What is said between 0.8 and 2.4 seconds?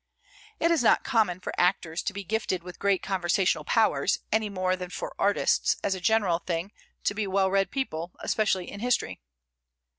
not common for actors to be